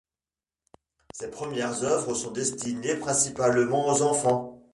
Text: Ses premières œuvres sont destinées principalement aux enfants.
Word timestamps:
Ses 1.13 1.29
premières 1.29 1.83
œuvres 1.83 2.15
sont 2.15 2.31
destinées 2.31 2.95
principalement 2.95 3.87
aux 3.87 4.01
enfants. 4.01 4.63